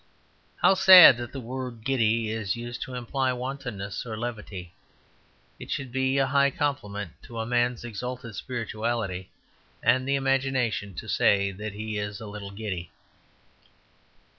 [0.63, 4.73] How sad that the word "giddy" is used to imply wantonness or levity!
[5.59, 9.29] It should be a high compliment to a man's exalted spirituality
[9.83, 12.89] and the imagination to say he is a little giddy.